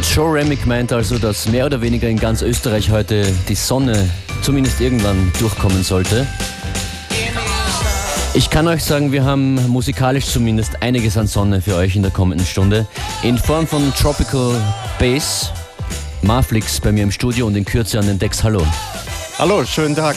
Joe 0.00 0.32
Remick 0.32 0.66
meint 0.66 0.92
also, 0.92 1.16
dass 1.18 1.48
mehr 1.48 1.64
oder 1.64 1.80
weniger 1.80 2.08
in 2.08 2.18
ganz 2.18 2.42
Österreich 2.42 2.90
heute 2.90 3.32
die 3.48 3.54
Sonne 3.54 4.10
zumindest 4.42 4.80
irgendwann 4.80 5.32
durchkommen 5.38 5.82
sollte. 5.82 6.26
Ich 8.34 8.50
kann 8.50 8.68
euch 8.68 8.84
sagen, 8.84 9.12
wir 9.12 9.24
haben 9.24 9.54
musikalisch 9.68 10.26
zumindest 10.26 10.82
einiges 10.82 11.16
an 11.16 11.26
Sonne 11.26 11.62
für 11.62 11.76
euch 11.76 11.96
in 11.96 12.02
der 12.02 12.10
kommenden 12.10 12.46
Stunde. 12.46 12.86
In 13.22 13.38
Form 13.38 13.66
von 13.66 13.92
Tropical 13.94 14.60
Bass, 14.98 15.52
Marflix 16.20 16.78
bei 16.80 16.92
mir 16.92 17.04
im 17.04 17.10
Studio 17.10 17.46
und 17.46 17.56
in 17.56 17.64
Kürze 17.64 17.98
an 17.98 18.06
den 18.06 18.18
Decks. 18.18 18.42
Hallo. 18.42 18.62
Hallo, 19.38 19.64
schönen 19.64 19.94
Tag. 19.94 20.16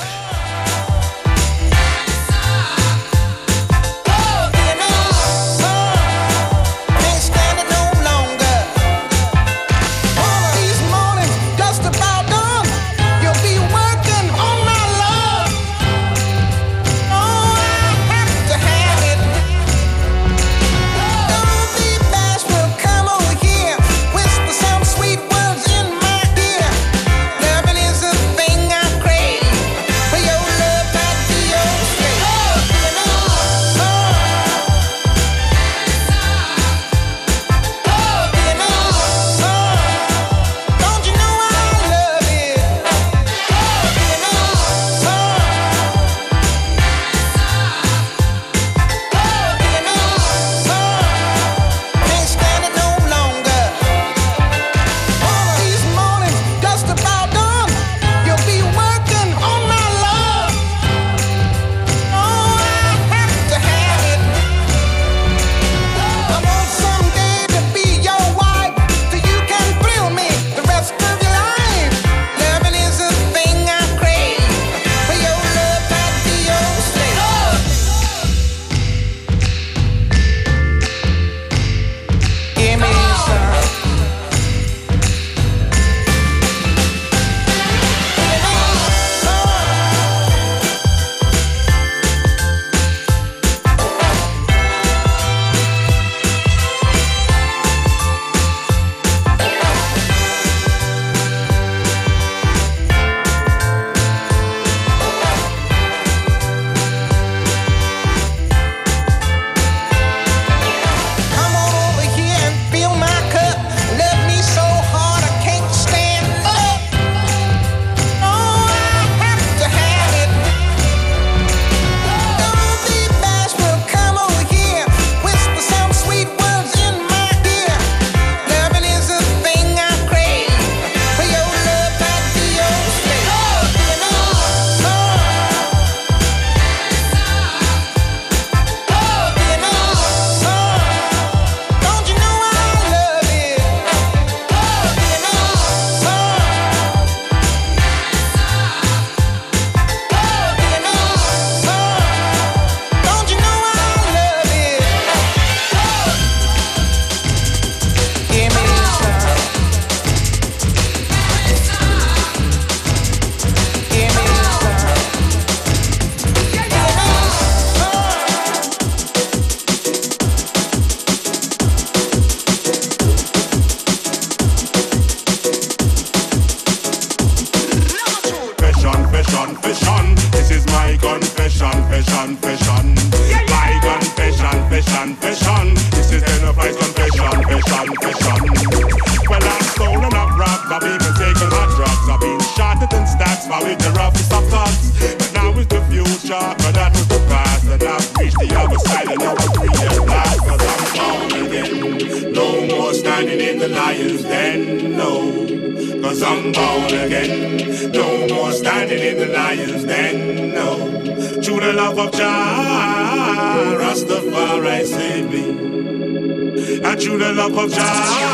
of 217.63 217.71
Jah. 217.73 218.28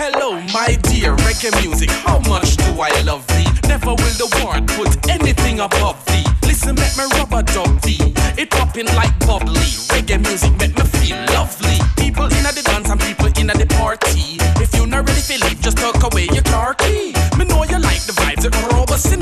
Hello, 0.00 0.38
my 0.54 0.78
dear 0.86 1.16
reggae 1.26 1.50
music. 1.60 1.90
How 1.90 2.20
much 2.30 2.56
do 2.56 2.70
I 2.80 2.88
love 3.02 3.26
thee? 3.26 3.50
Never 3.66 3.90
will 3.98 4.14
the 4.14 4.30
world 4.38 4.68
put 4.78 5.10
anything 5.10 5.58
above 5.58 5.98
thee. 6.06 6.22
Listen, 6.46 6.76
make 6.76 6.96
me 6.96 7.02
rubber 7.18 7.42
dub 7.42 7.80
thee. 7.82 8.14
It 8.38 8.48
popping 8.48 8.86
like 8.94 9.10
bubbly. 9.26 9.74
Reggae 9.90 10.22
music 10.22 10.54
make 10.60 10.78
me 10.78 10.84
feel 11.02 11.18
lovely. 11.34 11.82
People 11.96 12.26
in 12.26 12.44
the 12.46 12.62
dance 12.64 12.88
and 12.88 13.00
people 13.00 13.26
in 13.26 13.48
the 13.48 13.66
party. 13.74 14.38
If 14.62 14.72
you're 14.76 14.86
not 14.86 15.02
ready 15.08 15.20
to 15.20 15.62
just 15.62 15.78
tuck 15.78 16.00
away 16.06 16.28
your 16.30 16.44
car 16.44 16.74
key. 16.74 17.12
Me 17.36 17.44
know 17.44 17.64
you 17.64 17.80
like 17.80 18.02
the 18.06 18.14
vibes, 18.22 18.44
it 18.46 18.54
robust 18.72 19.12
and. 19.12 19.18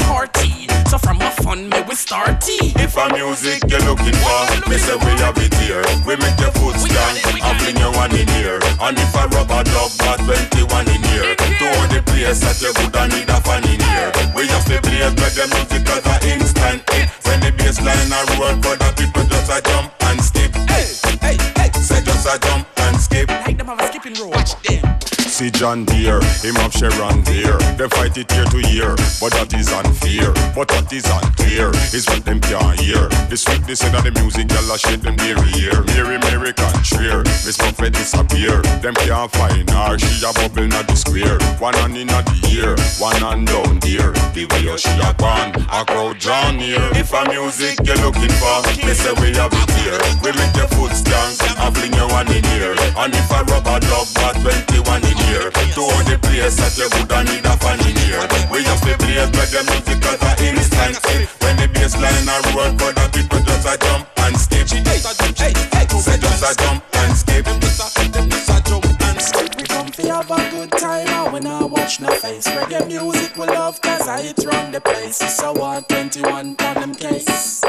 Fun, 1.56 1.68
me 1.70 1.80
we 1.88 1.94
start 1.94 2.40
tea. 2.40 2.72
If 2.76 2.96
a 2.96 3.08
music 3.14 3.62
you're 3.68 3.80
looking 3.80 4.16
for, 4.20 4.68
me 4.68 4.76
say 4.76 4.96
we 4.96 5.12
have 5.24 5.36
it 5.38 5.54
here. 5.64 5.84
We 6.04 6.16
make 6.16 6.38
your 6.38 6.52
foot 6.52 6.76
stand 6.76 7.16
and 7.24 7.60
fling 7.60 7.76
you 7.76 7.90
one 7.96 8.12
in 8.12 8.28
here. 8.36 8.60
And 8.80 8.98
if 8.98 9.14
a 9.14 9.24
rubber 9.28 9.64
dub 9.64 9.90
got 9.98 10.20
21 10.20 10.88
in 10.88 11.02
here, 11.16 11.36
to 11.36 11.66
all 11.80 11.88
the 11.88 12.02
place 12.04 12.40
that 12.40 12.60
you 12.60 12.72
woulda 12.76 13.08
need 13.08 13.28
a 13.28 13.40
fan 13.40 13.64
in 13.64 13.80
here. 13.80 14.12
We 14.36 14.46
have 14.48 14.64
to 14.68 14.80
play 14.84 15.08
reggae 15.08 15.48
music 15.48 15.88
as 15.88 16.04
a 16.04 16.16
instant 16.28 16.84
hit. 16.92 17.08
When 17.24 17.40
the 17.40 17.52
bass 17.56 17.80
line 17.80 18.12
a 18.12 18.20
roll, 18.36 18.56
but 18.60 18.78
the 18.78 18.92
people 18.92 19.24
just 19.24 19.50
a 19.50 19.60
jump 19.64 19.92
and 20.12 20.20
skip. 20.20 20.52
Hey, 20.68 20.92
hey, 21.24 21.36
hey, 21.56 21.70
say 21.80 22.02
just 22.04 22.28
a 22.28 22.38
jump 22.38 22.68
and 22.84 23.00
skip. 23.00 23.28
Like 23.28 23.56
them 23.56 23.66
have 23.68 23.80
a 23.80 23.86
skipping 23.88 24.14
rope. 24.20 24.34
Watch 24.34 24.60
them. 24.62 25.15
See 25.36 25.50
John 25.50 25.84
Deere, 25.84 26.24
him 26.40 26.54
have 26.64 26.72
Sharon 26.72 27.20
Deere. 27.20 27.60
They 27.76 27.86
fight 27.92 28.16
it 28.16 28.32
year 28.32 28.48
to 28.48 28.60
year, 28.72 28.96
but 29.20 29.36
that 29.36 29.52
is 29.52 29.68
unfair. 29.68 30.32
But 30.56 30.72
what 30.72 30.88
is 30.88 31.04
unclear 31.04 31.76
is 31.92 32.08
what 32.08 32.24
them 32.24 32.40
can't 32.40 32.80
hear. 32.80 33.04
The 33.28 33.36
sweetness 33.36 33.84
in 33.84 33.92
the 33.92 34.16
music, 34.16 34.48
y'all 34.48 34.64
a 34.72 34.80
shade 34.80 35.04
them 35.04 35.20
near 35.20 35.36
ear. 35.60 35.84
Mary, 35.92 36.16
Mary 36.24 36.56
contraire, 36.56 37.20
Miss 37.44 37.60
Buffett 37.60 37.92
disappear. 37.92 38.64
Them 38.80 38.96
can't 38.96 39.28
find 39.28 39.68
her, 39.68 40.00
she 40.00 40.24
a 40.24 40.32
bubble 40.32 40.72
not 40.72 40.88
the 40.88 40.96
square. 40.96 41.36
One 41.60 41.76
hand 41.84 42.00
in 42.00 42.08
the 42.08 42.24
ear, 42.56 42.72
one 42.96 43.20
hand 43.20 43.52
down 43.52 43.76
there. 43.84 44.16
The 44.32 44.48
way 44.48 44.64
she 44.80 44.88
a 45.04 45.12
gone, 45.20 45.52
a 45.68 45.84
crowd 45.84 46.16
drawn 46.16 46.56
near. 46.56 46.80
If 46.96 47.12
a 47.12 47.28
music 47.28 47.76
you're 47.84 48.00
looking 48.00 48.32
for, 48.40 48.64
me 48.80 48.96
say 48.96 49.12
we 49.20 49.36
have 49.36 49.52
it 49.52 49.68
here. 49.84 50.00
We 50.24 50.32
make 50.32 50.56
your 50.56 50.72
foot 50.72 50.96
stank 50.96 51.36
and 51.60 51.76
fling 51.76 51.92
you 51.92 52.08
one 52.08 52.32
in 52.32 52.40
here. 52.56 52.72
And 52.96 53.12
if 53.12 53.28
a 53.28 53.44
rubber 53.52 53.84
dub 53.84 54.08
got 54.16 54.40
21 54.40 55.04
in 55.04 55.12
here, 55.12 55.25
to 55.26 55.82
all 55.82 56.02
the 56.06 56.18
place 56.22 56.56
that 56.56 56.74
you 56.78 56.86
woulda 56.94 57.24
need 57.26 57.44
a 57.44 57.54
fan 57.58 57.80
in 57.82 57.96
here. 58.06 58.22
We 58.50 58.62
have 58.64 58.80
to 58.86 58.94
play 58.96 59.18
reggae 59.18 59.62
music 59.66 60.06
as 60.06 60.22
a 60.22 60.32
instant 60.46 60.96
hit. 61.10 61.28
When 61.42 61.56
the 61.58 61.66
bass 61.68 61.94
line 61.98 62.30
a 62.30 62.36
roll, 62.54 62.72
but 62.78 62.94
the 62.94 63.06
people 63.10 63.40
just 63.42 63.66
a 63.66 63.74
jump 63.76 64.06
and 64.22 64.36
skip. 64.38 64.68
Hey, 64.70 65.02
hey, 65.34 65.52
hey, 65.74 65.86
say 65.98 66.18
just 66.18 66.46
a 66.46 66.50
jump 66.56 66.84
and 66.94 67.16
skip. 67.16 67.44
Them 67.44 67.60
just 67.60 67.82
a, 67.82 68.08
just 68.08 68.50
a 68.50 68.58
jump 68.64 68.86
and 68.86 69.20
skip. 69.20 69.50
We 69.56 69.64
come 69.64 69.90
have 70.14 70.30
a 70.30 70.50
good 70.50 70.70
time 70.72 71.08
and 71.08 71.32
when 71.32 71.46
I 71.46 71.64
watch 71.64 72.00
no 72.00 72.10
face. 72.14 72.46
Reggae 72.46 72.86
music 72.86 73.36
we 73.36 73.46
love 73.46 73.80
cause 73.82 74.06
I 74.06 74.20
it 74.20 74.38
run 74.46 74.70
the 74.72 74.80
place. 74.80 75.18
So 75.18 75.52
what 75.52 75.88
21 75.88 76.56
on 76.56 76.74
them 76.74 76.94
case. 76.94 77.62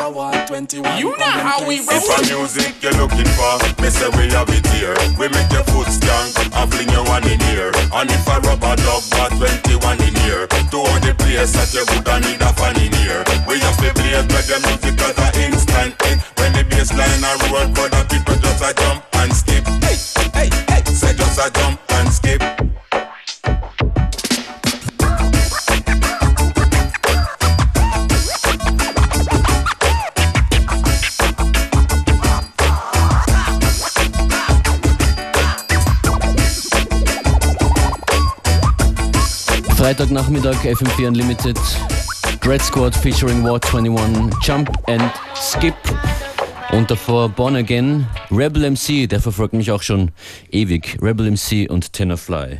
So 0.00 0.08
what 0.08 0.48
21 0.48 0.96
You 0.96 1.12
know 1.18 1.28
how 1.44 1.60
we 1.68 1.76
case. 1.76 1.84
roll. 1.84 2.00
If 2.00 2.32
a 2.32 2.32
music 2.32 2.72
you're 2.80 2.96
looking 2.96 3.28
for, 3.36 3.52
me 3.84 3.92
say 3.92 4.08
we 4.16 4.32
have 4.32 4.48
it 4.48 4.64
here. 4.72 4.96
We 5.20 5.28
make 5.28 5.52
your 5.52 5.60
foot 5.68 5.92
stank 5.92 6.32
and 6.40 6.72
fling 6.72 6.88
you 6.88 7.04
one 7.04 7.28
in 7.28 7.38
here. 7.52 7.68
And 7.92 8.08
if 8.08 8.26
I 8.26 8.40
rub 8.40 8.64
a 8.64 8.72
rubber 8.72 8.80
dub 8.80 9.04
got 9.12 9.28
21 9.36 10.00
in 10.00 10.14
here, 10.24 10.48
to 10.48 10.76
all 10.80 11.00
the 11.04 11.12
place 11.20 11.52
that 11.52 11.68
you 11.76 11.84
woulda 11.92 12.16
need 12.24 12.40
a 12.40 12.48
fan 12.56 12.80
in 12.80 12.96
here. 12.96 13.20
We 13.44 13.60
have 13.60 13.76
to 13.76 13.92
play 13.92 14.16
reggae 14.24 14.64
music 14.64 14.96
as 15.04 15.20
a 15.20 15.28
instant 15.36 15.92
hit. 16.00 16.16
When 16.40 16.56
the 16.56 16.64
bass 16.64 16.96
line 16.96 17.20
a 17.20 17.36
roll, 17.52 17.68
but 17.68 17.92
the 17.92 18.00
people 18.08 18.40
just 18.40 18.64
a 18.64 18.72
jump 18.72 19.04
and 19.20 19.36
skip. 19.36 19.68
Hey, 19.84 20.00
hey, 20.32 20.48
hey, 20.64 20.82
say 20.88 21.12
just 21.12 21.36
a 21.36 21.52
jump 21.52 21.76
and 21.92 22.08
skip. 22.08 22.59
Freitagnachmittag 39.80 40.56
FM4 40.56 41.08
Unlimited. 41.08 41.56
Dread 42.42 42.60
Squad 42.60 42.94
featuring 42.94 43.42
War 43.42 43.58
21 43.58 44.30
Jump 44.42 44.70
and 44.86 45.10
Skip. 45.34 45.74
Und 46.72 46.90
davor 46.90 47.30
Born 47.30 47.56
Again, 47.56 48.06
Rebel 48.30 48.70
MC, 48.70 49.08
der 49.08 49.22
verfolgt 49.22 49.54
mich 49.54 49.70
auch 49.70 49.80
schon 49.80 50.10
ewig. 50.50 50.98
Rebel 51.00 51.30
MC 51.30 51.70
und 51.70 51.94
Tenor-Fly. 51.94 52.58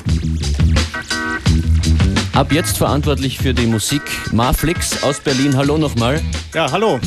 Ab 2.32 2.52
jetzt 2.52 2.78
verantwortlich 2.78 3.36
für 3.36 3.52
die 3.52 3.66
Musik 3.66 4.00
Marflix 4.32 5.02
aus 5.02 5.20
Berlin. 5.20 5.54
Hallo 5.54 5.76
nochmal. 5.76 6.22
Ja, 6.54 6.72
hallo. 6.72 7.00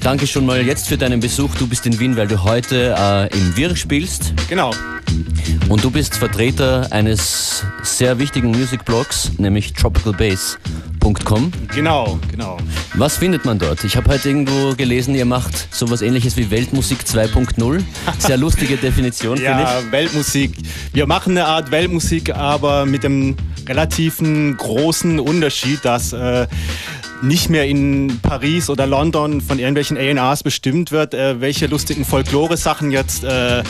Danke 0.00 0.26
schon 0.26 0.46
mal 0.46 0.64
jetzt 0.64 0.88
für 0.88 0.96
deinen 0.96 1.20
Besuch. 1.20 1.54
Du 1.56 1.66
bist 1.66 1.86
in 1.86 1.98
Wien, 1.98 2.16
weil 2.16 2.28
du 2.28 2.42
heute 2.44 2.94
äh, 2.98 3.36
im 3.36 3.56
Wirr 3.56 3.74
spielst. 3.74 4.32
Genau. 4.48 4.72
Und 5.68 5.82
du 5.82 5.90
bist 5.90 6.16
Vertreter 6.16 6.86
eines 6.90 7.64
sehr 7.82 8.18
wichtigen 8.18 8.52
Musikblogs, 8.52 9.32
nämlich 9.38 9.72
tropicalbass.com. 9.72 11.52
Genau, 11.74 12.18
genau. 12.30 12.58
Was 12.94 13.16
findet 13.16 13.44
man 13.44 13.58
dort? 13.58 13.82
Ich 13.84 13.96
habe 13.96 14.10
heute 14.10 14.28
irgendwo 14.28 14.74
gelesen, 14.74 15.14
ihr 15.14 15.24
macht 15.24 15.74
sowas 15.74 16.02
ähnliches 16.02 16.36
wie 16.36 16.50
Weltmusik 16.50 16.98
2.0. 17.00 17.82
Sehr 18.18 18.36
lustige 18.36 18.76
Definition, 18.76 19.36
finde 19.36 19.50
Ja, 19.50 19.80
Weltmusik. 19.90 20.52
Wir 20.92 21.06
machen 21.06 21.32
eine 21.32 21.46
Art 21.46 21.70
Weltmusik, 21.70 22.34
aber 22.34 22.86
mit 22.86 23.02
dem 23.02 23.36
relativen 23.68 24.56
großen 24.56 25.18
Unterschied, 25.18 25.84
dass 25.84 26.12
äh, 26.12 26.46
nicht 27.22 27.48
mehr 27.48 27.66
in 27.66 28.20
Paris 28.22 28.68
oder 28.70 28.86
London 28.86 29.40
von 29.40 29.58
irgendwelchen 29.58 29.96
A&Rs 29.96 30.42
bestimmt 30.42 30.92
wird, 30.92 31.14
äh, 31.14 31.40
welche 31.40 31.66
lustigen 31.66 32.04
Folklore-Sachen 32.04 32.90
jetzt 32.90 33.24
äh, 33.24 33.62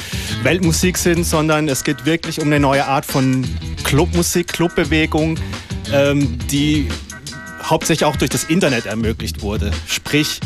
Weltmusik 0.43 0.99
sind, 0.99 1.25
sondern 1.25 1.69
es 1.69 1.85
geht 1.85 2.05
wirklich 2.07 2.41
um 2.41 2.47
eine 2.47 2.61
neue 2.61 2.87
Art 2.87 3.07
von 3.07 3.47
Clubmusik, 3.85 4.49
Clubbewegung, 4.49 5.39
ähm, 5.93 6.39
die 6.51 6.89
hauptsächlich 7.63 8.05
auch 8.05 8.17
durch 8.17 8.31
das 8.31 8.45
Internet 8.45 8.87
ermöglicht 8.87 9.43
wurde. 9.43 9.71
Sprich, 9.87 10.41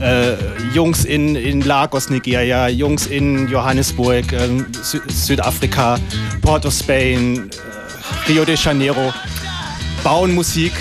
äh, 0.00 0.34
Jungs 0.74 1.04
in, 1.04 1.36
in 1.36 1.62
Lagos, 1.62 2.10
Nigeria, 2.10 2.68
Jungs 2.68 3.06
in 3.06 3.48
Johannesburg, 3.48 4.32
ähm, 4.32 4.66
Sü 4.82 5.00
Südafrika, 5.08 5.98
Port 6.42 6.66
of 6.66 6.74
Spain, 6.74 7.50
äh, 7.50 8.30
Rio 8.30 8.44
de 8.44 8.56
Janeiro 8.56 9.12
bauen 10.02 10.34
Musik 10.34 10.72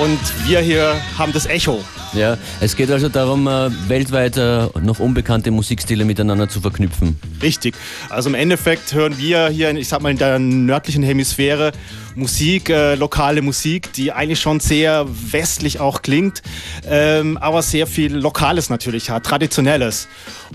und 0.00 0.20
wir 0.46 0.60
hier 0.60 0.94
haben 1.18 1.32
das 1.32 1.46
Echo. 1.46 1.82
Ja, 2.14 2.36
es 2.60 2.76
geht 2.76 2.90
also 2.90 3.08
darum, 3.08 3.46
äh, 3.46 3.70
weltweit 3.88 4.36
äh, 4.36 4.68
noch 4.80 4.98
unbekannte 4.98 5.50
Musikstile 5.50 6.04
miteinander 6.04 6.48
zu 6.48 6.60
verknüpfen. 6.60 7.18
Richtig. 7.42 7.74
Also 8.10 8.28
im 8.28 8.34
Endeffekt 8.34 8.92
hören 8.92 9.16
wir 9.16 9.48
hier, 9.48 9.74
ich 9.74 9.88
sag 9.88 10.02
mal, 10.02 10.10
in 10.10 10.18
der 10.18 10.38
nördlichen 10.38 11.02
Hemisphäre 11.02 11.72
Musik, 12.14 12.68
äh, 12.68 12.96
lokale 12.96 13.40
Musik, 13.40 13.92
die 13.94 14.12
eigentlich 14.12 14.40
schon 14.40 14.60
sehr 14.60 15.06
westlich 15.08 15.80
auch 15.80 16.02
klingt, 16.02 16.42
ähm, 16.86 17.38
aber 17.38 17.62
sehr 17.62 17.86
viel 17.86 18.14
Lokales 18.14 18.68
natürlich 18.68 19.08
hat, 19.08 19.24
Traditionelles. 19.24 20.08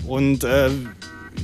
Und 0.06 0.44
äh, 0.44 0.70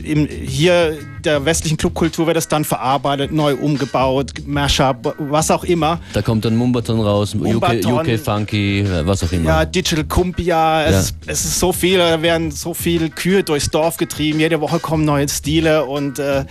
im, 0.02 0.26
hier 0.26 0.98
der 1.24 1.44
westlichen 1.44 1.76
Clubkultur 1.76 2.26
wird 2.26 2.36
das 2.36 2.48
dann 2.48 2.64
verarbeitet, 2.64 3.32
neu 3.32 3.54
umgebaut, 3.54 4.32
Mashup, 4.46 5.14
was 5.18 5.50
auch 5.50 5.64
immer. 5.64 6.00
Da 6.12 6.22
kommt 6.22 6.44
dann 6.44 6.56
Mumbaton 6.56 7.00
raus, 7.00 7.34
Mumbaton. 7.34 7.92
UK, 7.92 8.08
UK 8.08 8.20
Funky, 8.20 8.86
was 9.04 9.24
auch 9.24 9.32
immer. 9.32 9.48
Ja, 9.48 9.64
Digital 9.64 10.04
Cumbia, 10.04 10.84
es, 10.84 10.92
Ja. 10.92 11.00
ist, 11.00 11.14
es 11.26 11.44
ist 11.44 11.60
so 11.60 11.72
viel, 11.72 11.98
da 11.98 12.20
werden 12.20 12.50
so 12.50 12.74
viele 12.74 13.08
Kühe 13.10 13.42
durchs 13.42 13.70
Dorf 13.70 13.96
getrieben, 13.96 14.38
jede 14.40 14.60
Woche 14.60 14.78
kommen 14.78 15.04
neue 15.04 15.28
Stile 15.28 15.84
und 15.84 16.18
äh, 16.18 16.44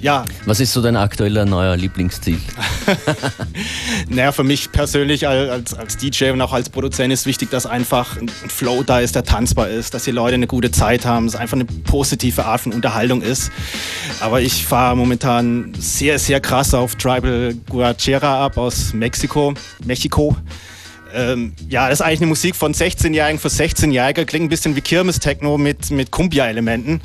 ja, 0.00 0.24
Was 0.44 0.60
ist 0.60 0.72
so 0.72 0.82
dein 0.82 0.96
aktueller 0.96 1.44
neuer 1.44 1.76
Lieblingsstil? 1.76 2.38
naja, 4.08 4.32
für 4.32 4.44
mich 4.44 4.70
persönlich 4.72 5.26
als, 5.26 5.74
als, 5.74 5.96
DJ 5.96 6.30
und 6.30 6.40
auch 6.42 6.52
als 6.52 6.68
Produzent 6.68 7.12
ist 7.12 7.26
wichtig, 7.26 7.50
dass 7.50 7.66
einfach 7.66 8.16
ein 8.20 8.28
Flow 8.28 8.82
da 8.82 9.00
ist, 9.00 9.14
der 9.14 9.24
tanzbar 9.24 9.68
ist, 9.68 9.94
dass 9.94 10.04
die 10.04 10.10
Leute 10.10 10.34
eine 10.34 10.46
gute 10.46 10.70
Zeit 10.70 11.06
haben, 11.06 11.26
es 11.26 11.34
einfach 11.34 11.56
eine 11.56 11.64
positive 11.64 12.44
Art 12.44 12.60
von 12.60 12.72
Unterhaltung 12.72 12.87
ist. 13.22 13.50
Aber 14.20 14.40
ich 14.40 14.66
fahre 14.66 14.96
momentan 14.96 15.72
sehr, 15.78 16.18
sehr 16.18 16.40
krass 16.40 16.74
auf 16.74 16.96
Tribal 16.96 17.54
Guachera 17.68 18.44
ab 18.44 18.56
aus 18.56 18.92
Mexiko. 18.92 19.54
Mexiko. 19.84 20.36
Ähm, 21.14 21.54
ja, 21.68 21.88
das 21.88 22.00
ist 22.00 22.06
eigentlich 22.06 22.20
eine 22.20 22.26
Musik 22.28 22.54
von 22.54 22.74
16-Jährigen 22.74 23.38
für 23.38 23.48
16-Jährige. 23.48 24.26
Klingt 24.26 24.46
ein 24.46 24.48
bisschen 24.48 24.76
wie 24.76 24.80
Kirmes-Techno 24.80 25.56
mit, 25.56 25.90
mit 25.90 26.10
Kumbia-Elementen. 26.10 27.00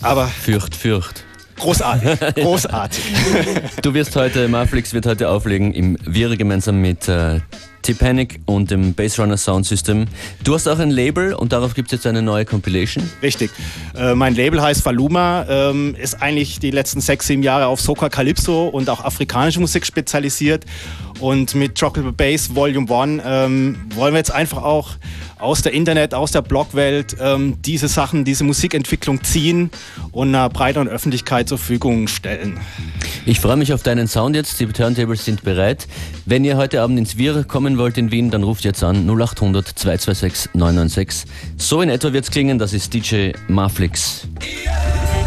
Aber 0.00 0.26
Fürcht, 0.26 0.74
fürcht. 0.74 1.24
großartig, 1.56 2.18
großartig. 2.34 3.02
Du 3.82 3.94
wirst 3.94 4.16
heute, 4.16 4.48
Marflix 4.48 4.92
wird 4.92 5.06
heute 5.06 5.28
auflegen 5.28 5.72
im 5.72 5.96
Vire 6.04 6.36
gemeinsam 6.36 6.80
mit 6.80 7.08
äh, 7.08 7.40
T-Panic 7.82 8.40
und 8.46 8.70
dem 8.70 8.94
Bassrunner 8.94 9.36
Sound 9.36 9.66
System. 9.66 10.06
Du 10.44 10.54
hast 10.54 10.68
auch 10.68 10.78
ein 10.78 10.90
Label 10.90 11.34
und 11.34 11.52
darauf 11.52 11.74
gibt 11.74 11.88
es 11.88 11.98
jetzt 11.98 12.06
eine 12.06 12.22
neue 12.22 12.44
Compilation. 12.44 13.08
Richtig. 13.22 13.50
Äh, 13.96 14.14
mein 14.14 14.34
Label 14.34 14.62
heißt 14.62 14.82
Faluma, 14.82 15.44
ähm, 15.48 15.94
ist 15.96 16.22
eigentlich 16.22 16.60
die 16.60 16.70
letzten 16.70 17.00
sechs, 17.00 17.26
sieben 17.26 17.42
Jahre 17.42 17.66
auf 17.66 17.80
Soca 17.80 18.08
Calypso 18.08 18.68
und 18.68 18.88
auch 18.88 19.04
afrikanische 19.04 19.60
Musik 19.60 19.84
spezialisiert. 19.84 20.64
Und 21.20 21.54
mit 21.54 21.76
Tropical 21.76 22.12
Bass 22.12 22.54
Volume 22.54 22.92
1 22.92 23.22
ähm, 23.24 23.76
wollen 23.94 24.14
wir 24.14 24.18
jetzt 24.18 24.32
einfach 24.32 24.62
auch 24.62 24.96
aus 25.38 25.62
der 25.62 25.72
Internet, 25.72 26.14
aus 26.14 26.30
der 26.30 26.42
Blogwelt 26.42 27.16
ähm, 27.20 27.58
diese 27.62 27.88
Sachen, 27.88 28.24
diese 28.24 28.44
Musikentwicklung 28.44 29.22
ziehen 29.22 29.70
und 30.12 30.28
einer 30.28 30.48
breiteren 30.48 30.88
Öffentlichkeit 30.88 31.48
zur 31.48 31.58
Verfügung 31.58 32.08
stellen. 32.08 32.60
Ich 33.26 33.40
freue 33.40 33.56
mich 33.56 33.72
auf 33.72 33.82
deinen 33.82 34.08
Sound 34.08 34.36
jetzt. 34.36 34.58
Die 34.60 34.66
Turntables 34.66 35.24
sind 35.24 35.42
bereit. 35.42 35.86
Wenn 36.24 36.44
ihr 36.44 36.56
heute 36.56 36.82
Abend 36.82 36.98
ins 37.00 37.18
Wir 37.18 37.42
kommen 37.42 37.78
wollt 37.78 37.98
in 37.98 38.12
Wien, 38.12 38.30
dann 38.30 38.44
ruft 38.44 38.64
jetzt 38.64 38.84
an 38.84 39.08
0800 39.08 39.66
226 39.66 40.54
996. 40.54 41.28
So 41.56 41.82
in 41.82 41.88
etwa 41.88 42.12
wird 42.12 42.24
es 42.24 42.30
klingen. 42.30 42.60
Das 42.60 42.72
ist 42.72 42.94
DJ 42.94 43.32
Marflix. 43.48 44.28
It's 44.38 45.21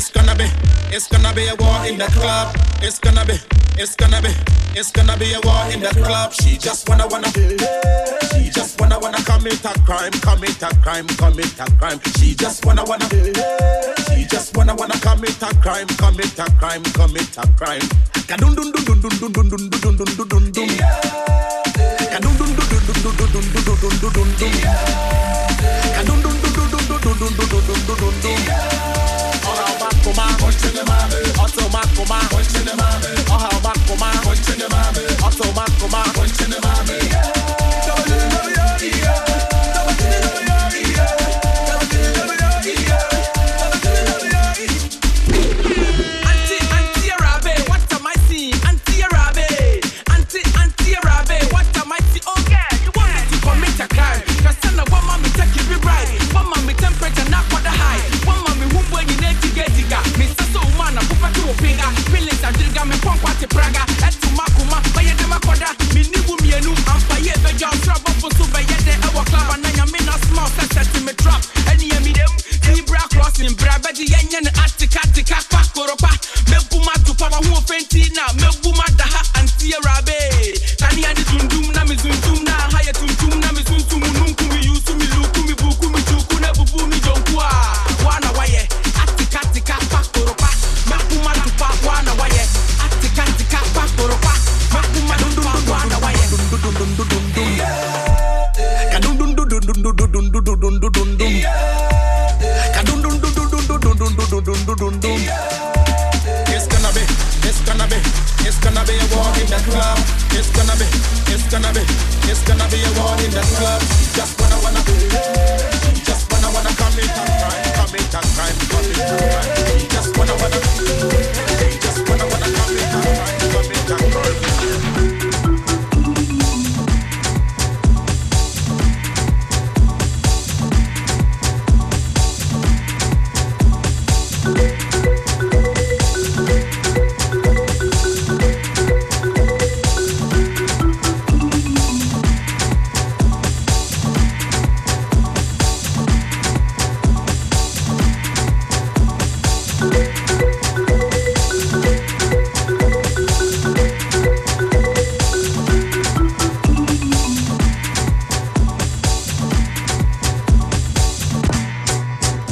it's 0.00 0.08
gonna 0.08 0.34
be, 0.34 0.48
it's 0.96 1.08
gonna 1.08 1.30
be 1.34 1.46
a 1.46 1.54
war 1.56 1.84
in 1.84 1.98
the 1.98 2.06
club. 2.16 2.56
It's 2.80 2.98
gonna 2.98 3.22
be, 3.26 3.36
it's 3.76 3.94
gonna 3.96 4.22
be, 4.22 4.32
it's 4.72 4.90
gonna 4.90 5.14
be 5.18 5.34
a 5.34 5.40
war 5.44 5.60
in 5.68 5.80
the 5.80 5.92
club. 5.92 6.32
She 6.32 6.56
just 6.56 6.88
wanna 6.88 7.06
wanna, 7.06 7.28
she 8.32 8.48
just 8.48 8.80
wanna 8.80 8.98
wanna 8.98 9.20
commit 9.28 9.60
a 9.62 9.76
crime, 9.84 10.12
commit 10.24 10.62
a 10.62 10.72
crime, 10.80 11.06
commit 11.20 11.52
a 11.60 11.66
crime. 11.76 12.00
She 12.16 12.34
just 12.34 12.64
wanna 12.64 12.82
wanna, 12.84 13.04
she 14.08 14.24
just 14.24 14.56
wanna 14.56 14.74
wanna 14.74 14.96
commit 15.04 15.36
a 15.42 15.52
crime, 15.60 15.86
commit 16.00 16.38
a 16.38 16.48
crime, 16.56 16.82
commit 16.96 17.36
a 17.36 17.44
crime. 17.60 17.84
Kadun 18.24 18.56
dun 18.56 18.72
dun 18.72 18.84
dun 18.88 19.00
dun 19.04 19.14
dun 19.20 19.32
dun 19.36 19.52
dun 19.52 19.68
dun 19.68 19.96
dun 20.00 20.08
dun 20.16 20.28
dun 20.32 20.44
dun. 20.48 20.68
Kadun 22.08 22.32
dun 22.40 22.50
dun 22.56 22.66
dun 22.72 22.80
dun 22.88 22.96
dun 23.04 23.28
dun 23.28 23.44
dun 23.52 23.64
dun 23.68 23.76
dun 23.76 23.94
dun 24.00 24.12
dun 24.16 24.28
dun. 24.40 24.52
Kadun 25.92 26.18
dun 26.24 26.36
dun 26.40 26.52
dun 26.56 26.68
dun 26.72 26.88
dun 26.88 27.18
dun 27.20 27.32
dun 27.36 27.48
dun 27.52 27.80
dun 27.84 27.96
dun 28.00 28.14
dun 28.24 28.99
kuma, 30.10 30.26
kościele 30.40 30.84
mamy, 30.84 31.16
o 31.38 31.48
co 31.48 31.68
ma 31.68 31.82
kuma, 31.96 32.20
kościele 32.30 32.74
mamy, 32.76 33.14
ocha 33.30 33.60
ma 33.62 33.72
kuma, 33.88 34.10
kościele 34.24 34.68
mamy, 34.68 35.06
o 35.22 35.30
co 35.30 35.52
ma 35.52 35.64
kuma, 35.80 36.02
mamy. 36.62 37.09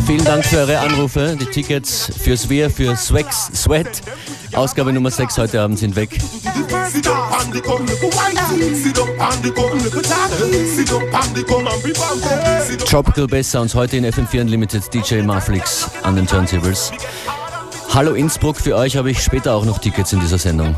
Vielen 0.08 0.24
Dank 0.24 0.42
für 0.46 0.56
eure 0.60 0.78
Anrufe. 0.78 1.36
Die 1.38 1.44
Tickets 1.44 2.10
fürs 2.18 2.48
Wir, 2.48 2.70
für 2.70 2.96
Swex, 2.96 3.50
Sweat. 3.54 4.00
Ausgabe 4.54 4.90
Nummer 4.90 5.10
6 5.10 5.36
heute 5.36 5.60
Abend 5.60 5.78
sind 5.78 5.96
weg. 5.96 6.18
Tropical 12.86 13.26
Bass 13.26 13.50
Sounds 13.50 13.74
heute 13.74 13.98
in 13.98 14.06
FM4 14.06 14.40
Unlimited 14.40 14.94
DJ 14.94 15.16
Marflix 15.20 15.90
an 16.02 16.16
den 16.16 16.26
Turntables. 16.26 16.90
Hallo 17.92 18.14
Innsbruck, 18.14 18.56
für 18.56 18.76
euch 18.76 18.96
habe 18.96 19.10
ich 19.10 19.22
später 19.22 19.52
auch 19.52 19.66
noch 19.66 19.76
Tickets 19.78 20.14
in 20.14 20.20
dieser 20.20 20.38
Sendung. 20.38 20.74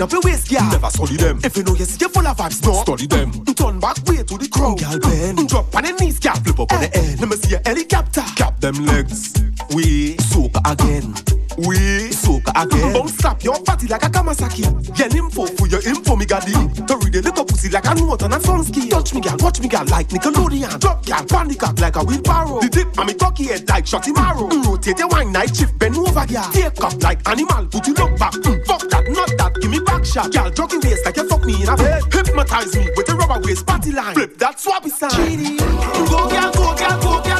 Hey, 0.00 0.06
swap 0.06 0.10
it 0.10 0.10
out. 0.10 0.10
Mm, 0.10 0.10
Wine 0.10 0.10
your 0.10 0.20
waist, 0.24 0.50
girl. 0.50 0.70
Never 0.70 0.90
study 0.90 1.16
them. 1.16 1.40
If 1.44 1.56
you 1.56 1.62
know 1.64 1.74
you 1.74 1.84
see 1.84 1.98
you 2.00 2.08
full 2.08 2.26
of 2.26 2.36
vibes, 2.36 2.64
no. 2.64 2.72
Study 2.82 3.06
them. 3.06 3.32
Mm, 3.32 3.44
mm, 3.44 3.56
turn 3.56 3.80
back 3.80 3.96
way 4.06 4.22
to 4.22 4.38
the 4.38 4.48
crowd, 4.48 4.78
Girl, 4.78 4.98
bend. 4.98 5.38
Mm, 5.38 5.48
drop 5.48 5.74
on 5.74 5.84
your 5.84 5.96
knees, 5.98 6.18
girl. 6.18 6.34
Flip 6.36 6.60
up 6.60 6.72
on 6.72 6.82
eh, 6.82 6.86
the 6.88 6.96
end. 6.98 7.06
Eh, 7.06 7.20
let 7.20 7.28
me 7.28 7.36
see 7.36 7.50
your 7.50 7.60
helicopter. 7.64 8.22
Cap 8.36 8.60
them 8.60 8.86
legs. 8.86 9.32
We 9.72 10.16
soca 10.16 10.60
again. 10.66 11.14
We 11.58 12.10
soca 12.10 12.50
again. 12.60 12.92
Bounce 12.92 13.14
slap 13.18 13.44
your 13.44 13.54
fatty 13.64 13.86
like 13.86 14.02
a 14.02 14.08
Kamasaki. 14.08 14.96
Get 14.96 15.14
info 15.14 15.46
for 15.46 15.68
your 15.68 15.80
info, 15.86 16.16
me 16.16 16.24
it. 16.24 16.86
To 16.88 16.96
read 16.96 17.14
a 17.14 17.22
little 17.22 17.44
pussy 17.44 17.68
like 17.68 17.86
a 17.86 17.94
note 17.94 18.22
on 18.24 18.32
a 18.32 18.38
sunscreen. 18.38 18.90
Touch 18.90 19.14
me, 19.14 19.20
girl, 19.20 19.36
watch 19.38 19.60
me, 19.60 19.68
girl, 19.68 19.84
like 19.86 20.08
Nickelodeon. 20.08 20.80
Drop, 20.80 21.06
girl, 21.06 21.24
bandy 21.26 21.54
cock 21.54 21.78
like 21.78 21.94
a 21.94 22.02
wheelbarrow. 22.02 22.60
The 22.60 22.68
tip, 22.68 22.98
and 22.98 23.06
me 23.06 23.14
cocky 23.14 23.44
head 23.44 23.68
like 23.68 23.84
shotty 23.84 24.12
marrow. 24.12 24.48
Mm, 24.48 24.66
rotate 24.66 24.98
your 24.98 25.08
wine 25.08 25.32
night 25.32 25.54
shift, 25.54 25.78
bend 25.78 25.96
over, 25.96 26.26
girl. 26.26 26.50
Take 26.50 26.82
up 26.82 27.02
like 27.02 27.28
animal, 27.28 27.66
put 27.66 27.86
you 27.86 27.94
look 27.94 28.18
back. 28.18 28.32
Mm, 28.32 28.66
fuck 28.66 28.88
that, 28.90 29.08
not 29.10 29.30
that, 29.38 29.54
give 29.60 29.70
me 29.70 29.78
back 29.80 30.04
shot. 30.04 30.32
Girl, 30.32 30.50
jogging 30.50 30.80
waist 30.80 31.04
like 31.04 31.16
you 31.16 31.28
fuck 31.28 31.44
me 31.44 31.62
in 31.62 31.68
a 31.68 31.76
bed. 31.76 32.02
Hypnotize 32.12 32.74
me 32.74 32.90
with 32.96 33.06
the 33.06 33.14
rubber 33.14 33.40
waist 33.46 33.66
party 33.66 33.92
line. 33.92 34.14
Flip 34.14 34.36
that 34.38 34.58
swappy 34.58 34.90
sign. 34.90 35.56
Go, 36.10 36.28
girl, 36.28 36.50
go, 36.52 36.74
girl, 36.74 36.98
go, 37.02 37.22
girl, 37.22 37.39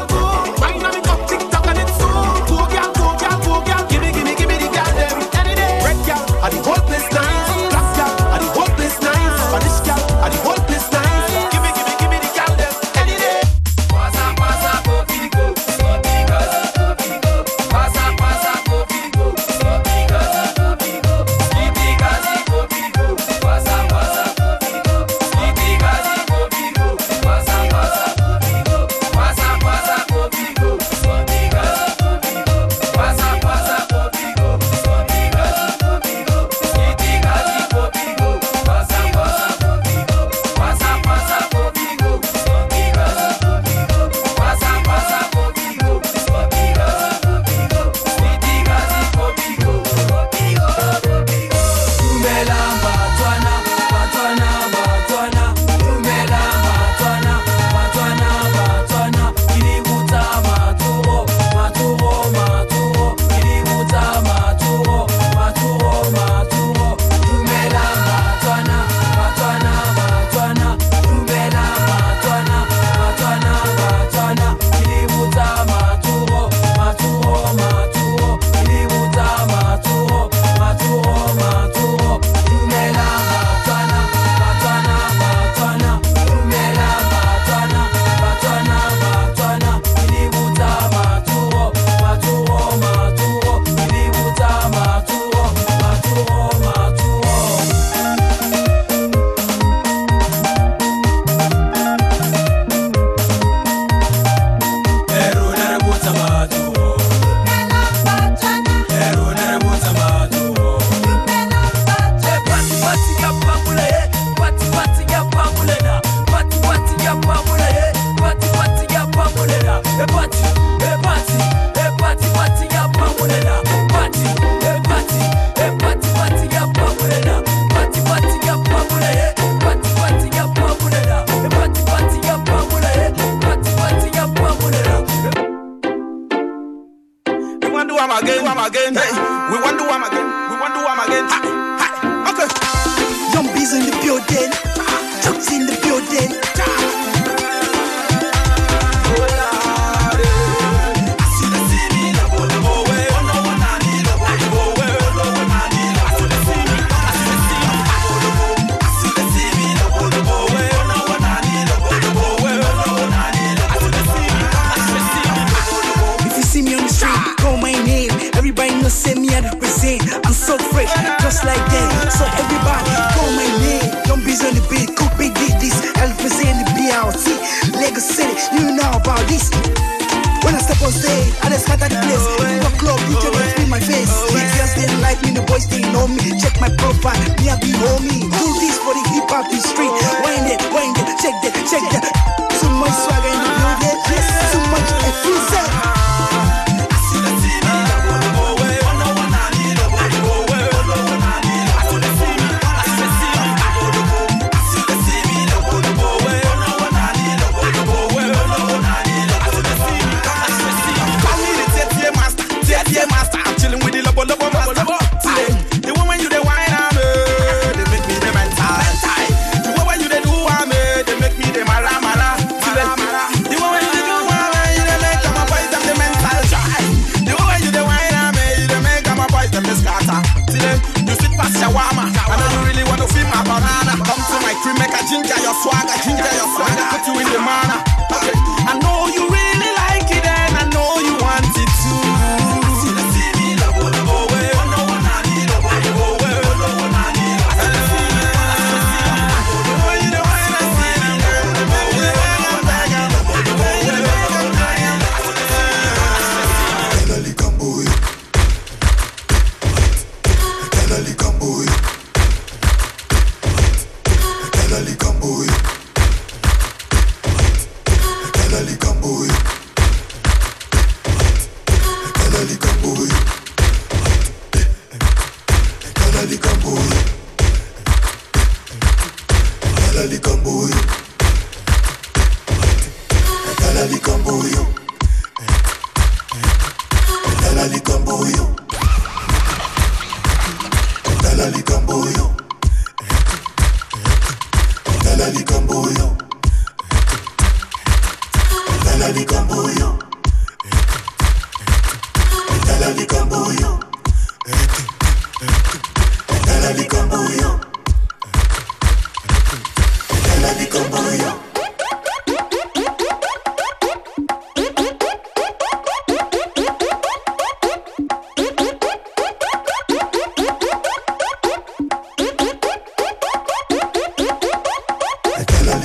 Crib, 234.63 234.79
make 234.79 234.93
a 234.93 235.03
ginger 235.09 235.41
your 235.41 235.55
swagger, 235.55 235.97
ginger 236.05 236.35
your 236.37 236.49
swagger, 236.55 236.85
put 236.93 237.07
you 237.07 237.19
in 237.21 237.33
the 237.33 237.41
manner. 237.41 237.90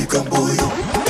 Camboyo. 0.05 1.04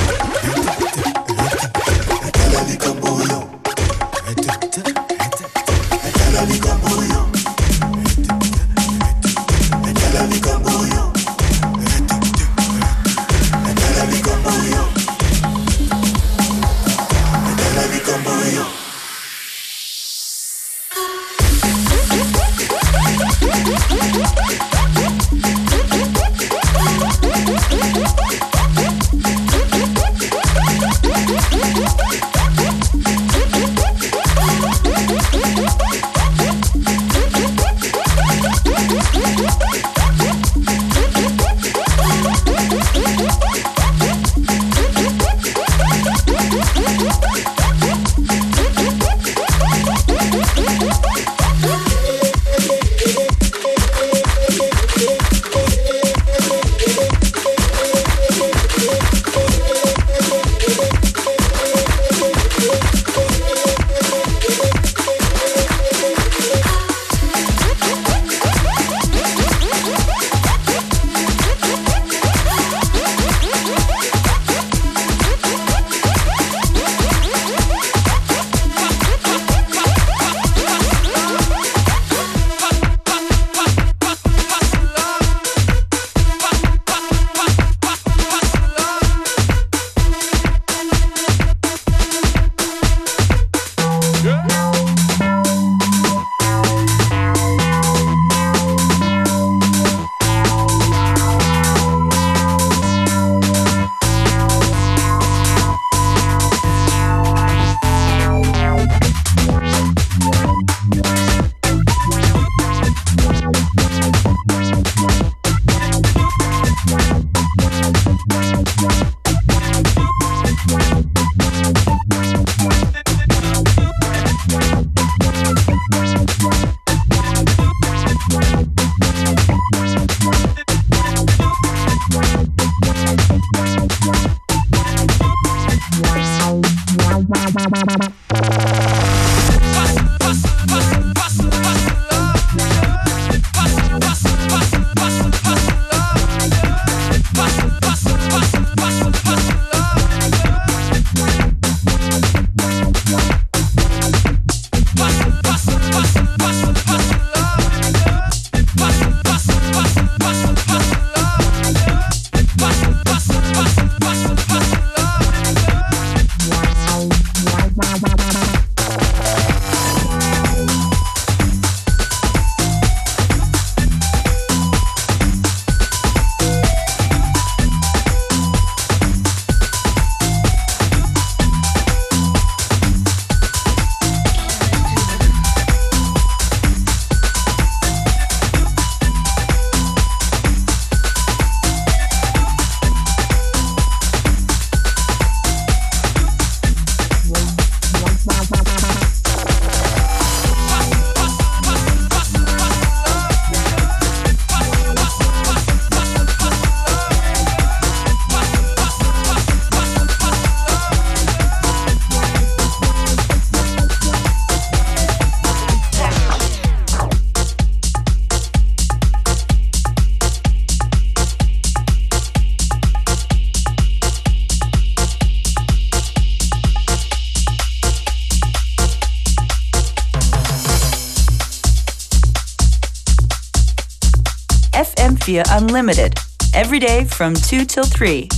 Unlimited. 235.67 236.13
every 236.55 236.79
day 236.79 237.05
from 237.05 237.35
2 237.35 237.65
till 237.65 237.83
3. 237.83 238.29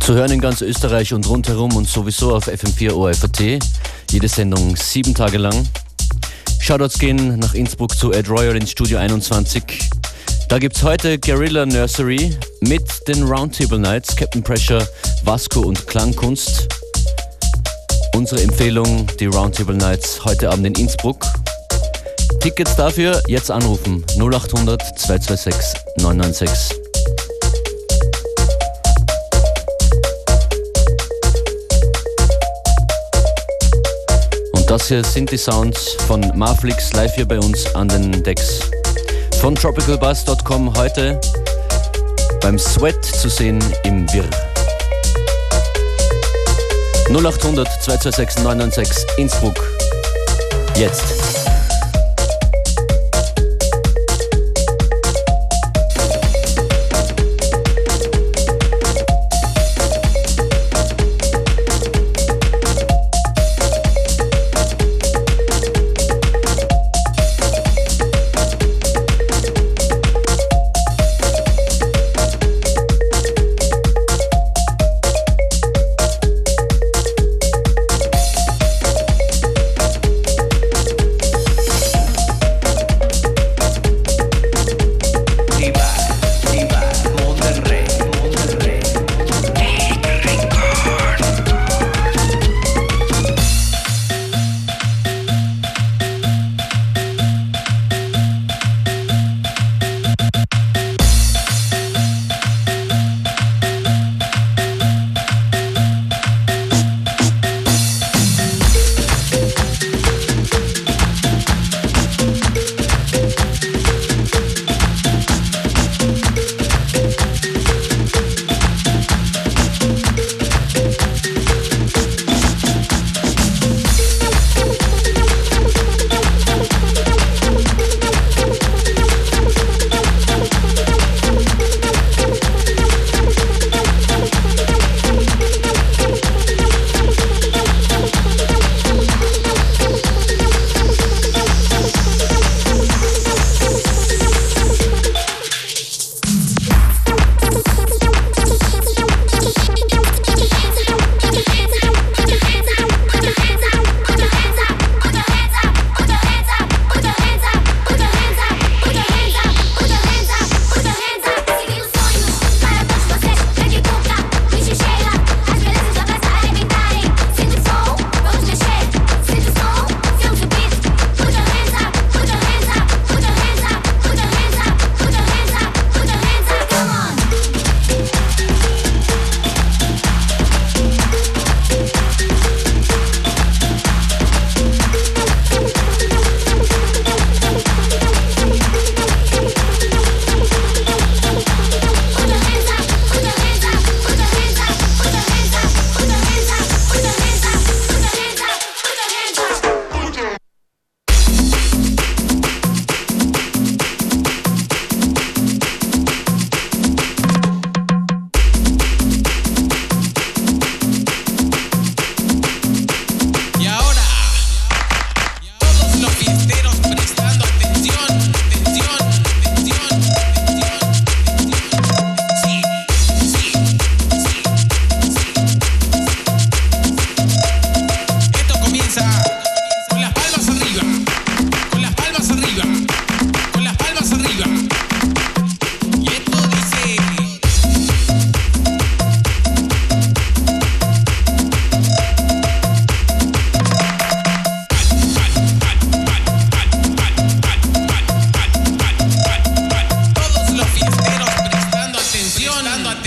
Zu 0.00 0.14
hören 0.14 0.30
in 0.30 0.40
ganz 0.40 0.60
Österreich 0.60 1.12
und 1.14 1.26
rundherum 1.28 1.74
und 1.76 1.88
sowieso 1.88 2.34
auf 2.34 2.46
FM4 2.46 2.92
ORFAT. 2.92 3.58
Jede 4.10 4.28
Sendung 4.28 4.76
sieben 4.76 5.14
Tage 5.14 5.38
lang. 5.38 5.66
Shoutouts 6.60 6.98
gehen 6.98 7.38
nach 7.38 7.54
Innsbruck 7.54 7.96
zu 7.96 8.12
Ed 8.12 8.28
Royal 8.28 8.54
ins 8.54 8.70
Studio 8.70 8.98
21. 8.98 9.64
Da 10.48 10.58
gibt's 10.58 10.82
heute 10.82 11.18
Guerrilla 11.18 11.66
Nursery 11.66 12.36
mit 12.60 13.08
den 13.08 13.22
Roundtable 13.24 13.78
Nights, 13.78 14.14
Captain 14.14 14.42
Pressure, 14.42 14.86
Vasco 15.24 15.60
und 15.60 15.86
Klangkunst. 15.86 16.68
Unsere 18.14 18.42
Empfehlung, 18.42 19.06
die 19.18 19.26
Roundtable 19.26 19.74
Nights 19.74 20.22
heute 20.24 20.50
Abend 20.50 20.66
in 20.66 20.74
Innsbruck. 20.74 21.24
Tickets 22.44 22.76
dafür 22.76 23.22
jetzt 23.26 23.50
anrufen 23.50 24.04
0800 24.18 24.82
226 24.98 25.80
996. 25.96 26.78
Und 34.52 34.70
das 34.70 34.88
hier 34.88 35.02
sind 35.02 35.30
die 35.30 35.38
Sounds 35.38 35.96
von 36.06 36.20
Marflix 36.34 36.92
live 36.92 37.14
hier 37.14 37.26
bei 37.26 37.38
uns 37.38 37.74
an 37.74 37.88
den 37.88 38.22
Decks. 38.22 38.60
Von 39.40 39.54
tropicalbus.com 39.54 40.76
heute 40.76 41.18
beim 42.42 42.58
Sweat 42.58 43.02
zu 43.02 43.30
sehen 43.30 43.58
im 43.84 44.06
Wirr. 44.12 44.28
0800 47.08 47.66
226 47.82 48.44
996 48.44 49.06
Innsbruck. 49.16 49.56
Jetzt. 50.76 51.33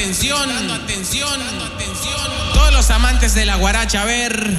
atención, 0.07 0.47
dando 0.47 0.73
atención, 0.73 1.37
dando 1.37 1.65
atención. 1.65 2.15
Todos 2.53 2.71
los 2.71 2.89
amantes 2.91 3.35
de 3.35 3.45
la 3.45 3.57
guaracha, 3.57 4.03
a 4.03 4.05
ver. 4.05 4.57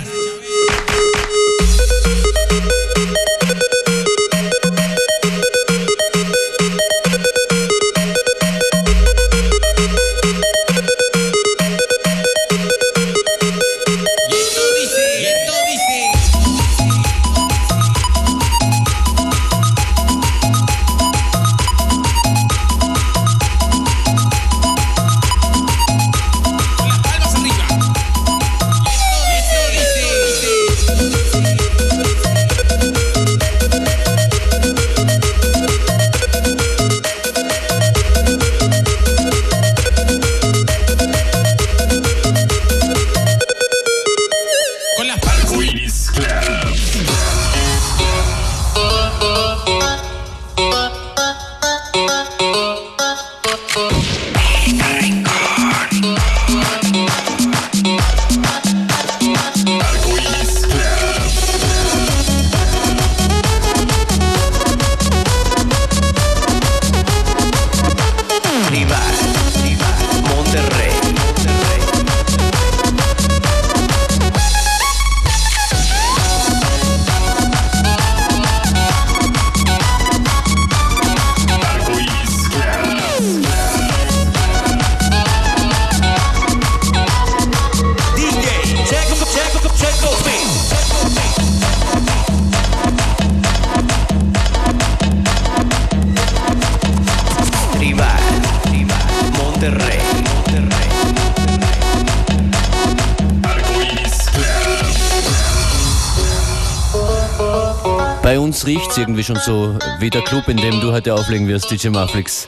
Riecht 108.69 108.99
irgendwie 108.99 109.25
schon 109.25 109.37
so 109.37 109.79
wie 109.99 110.11
der 110.11 110.21
Club, 110.21 110.47
in 110.47 110.59
dem 110.59 110.79
du 110.83 110.93
heute 110.93 111.15
auflegen 111.15 111.49
wirst, 111.49 111.71
DJ 111.71 111.89
Maflix. 111.89 112.47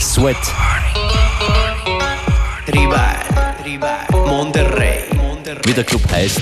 Sweat. 0.00 0.36
Wie 5.64 5.72
der 5.72 5.82
Club 5.82 6.00
heißt. 6.12 6.40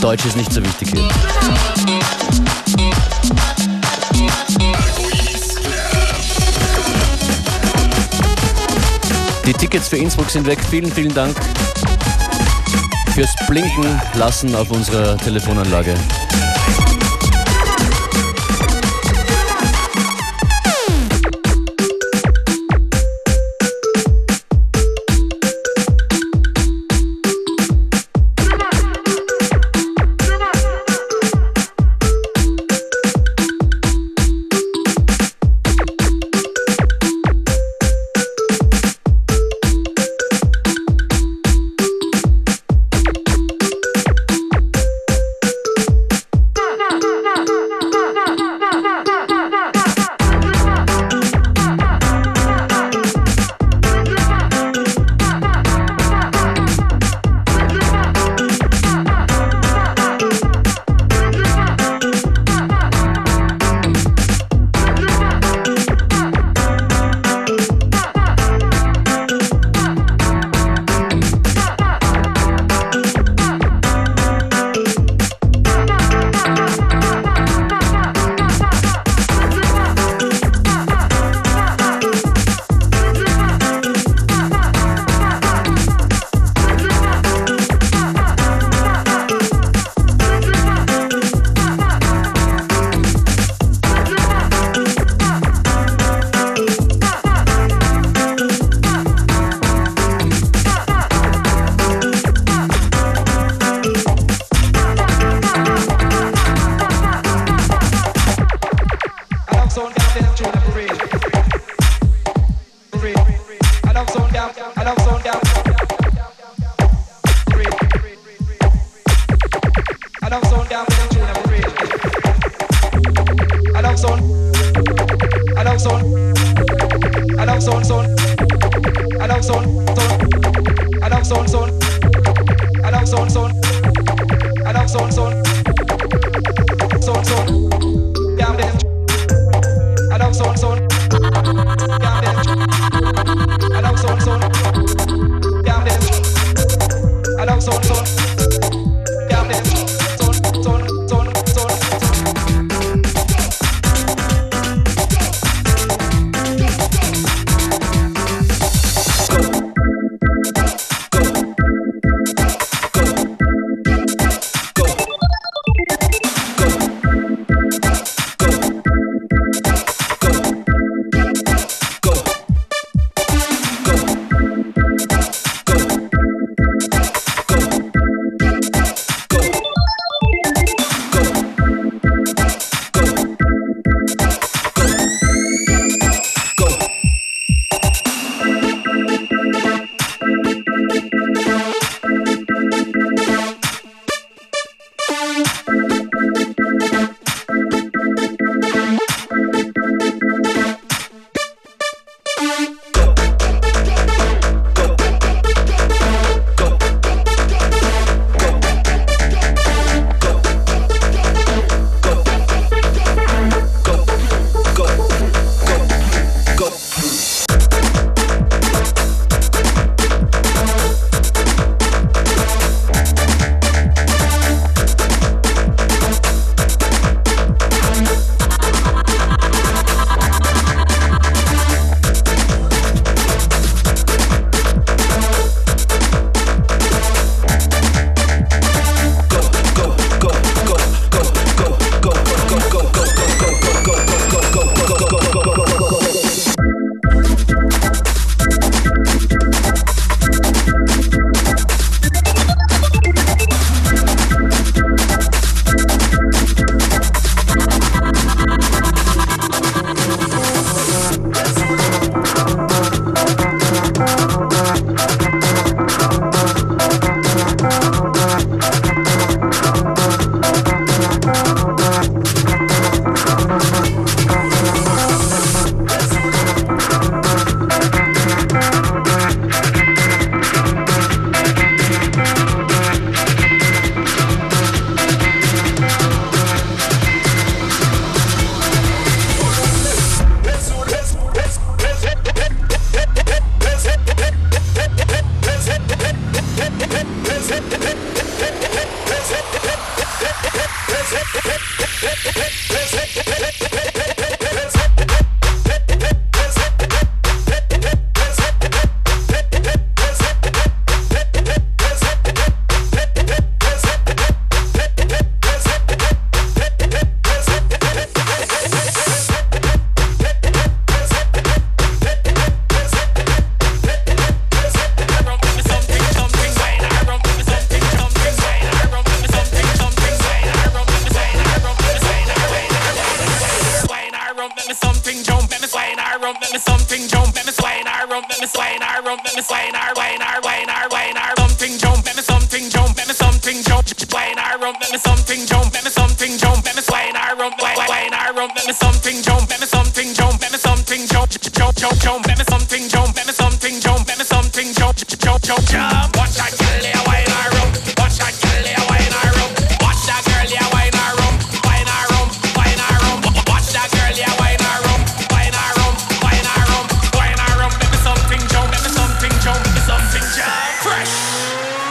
Deutsch 0.00 0.24
ist 0.24 0.34
nicht 0.34 0.50
so 0.50 0.64
wichtig 0.64 0.88
hier. 0.94 1.06
Die 9.44 9.52
Tickets 9.52 9.88
für 9.88 9.98
Innsbruck 9.98 10.30
sind 10.30 10.46
weg. 10.46 10.58
Vielen, 10.70 10.90
vielen 10.90 11.12
Dank 11.12 11.36
fürs 13.14 13.34
Blinken 13.46 14.00
lassen 14.14 14.54
auf 14.54 14.70
unserer 14.70 15.18
Telefonanlage. 15.18 15.94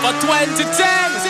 for 0.06 0.12
2010. 0.22 1.24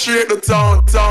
shit 0.00 0.30
the 0.30 0.36
tongue, 0.40 0.82
town. 0.86 1.09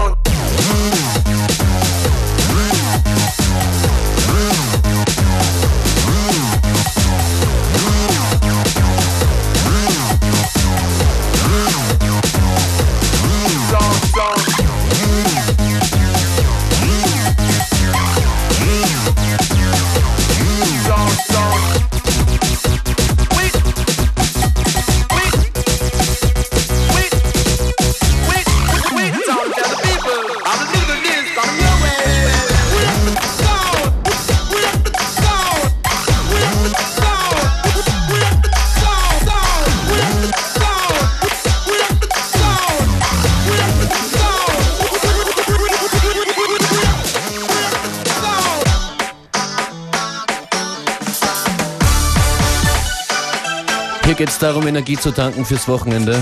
Energie 54.90 55.04
zu 55.04 55.12
tanken 55.12 55.46
fürs 55.46 55.68
Wochenende. 55.68 56.18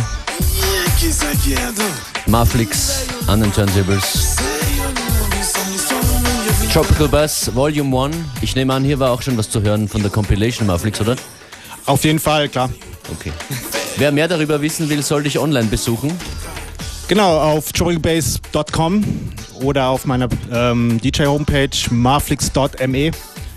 Maflix 2.26 3.05
an 3.28 3.39
den 3.39 3.53
Turntables. 3.53 4.36
Tropical 6.74 7.07
Bass 7.07 7.49
Volume 7.55 8.07
1. 8.07 8.15
Ich 8.41 8.57
nehme 8.57 8.74
an, 8.74 8.84
hier 8.84 8.99
war 8.99 9.11
auch 9.11 9.22
schon 9.22 9.38
was 9.38 9.49
zu 9.49 9.61
hören 9.61 9.88
von 9.88 10.01
der 10.01 10.11
Compilation 10.11 10.68
Maflix, 10.68 10.99
oder? 10.99 11.15
Auf 11.86 12.03
jeden 12.03 12.20
Fall, 12.20 12.49
klar. 12.49 12.70
Okay. 13.09 13.32
Wer 13.95 14.11
mehr 14.11 14.28
darüber 14.28 14.61
wissen 14.61 14.89
will, 14.89 15.01
soll 15.01 15.24
dich 15.24 15.39
online 15.39 15.70
besuchen. 15.70 16.11
Genau, 17.07 17.39
auf 17.39 17.72
tropicalbass.com 17.72 19.05
oder 19.61 19.88
auf 19.88 20.03
meiner 20.05 20.28
ähm, 20.51 20.99
DJ-Homepage 20.99 21.70
maflix.me. 21.89 23.11